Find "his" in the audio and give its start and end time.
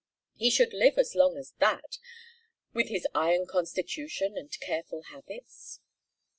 2.89-3.05